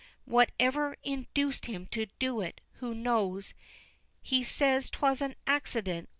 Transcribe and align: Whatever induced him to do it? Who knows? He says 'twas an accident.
Whatever 0.25 0.97
induced 1.03 1.67
him 1.67 1.85
to 1.91 2.07
do 2.17 2.41
it? 2.41 2.59
Who 2.79 2.95
knows? 2.95 3.53
He 4.23 4.43
says 4.43 4.89
'twas 4.89 5.21
an 5.21 5.35
accident. 5.45 6.09